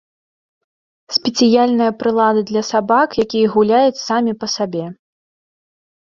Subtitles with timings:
[1.17, 4.85] Спецыяльная прылада для сабак, якія гуляюць самі па сабе.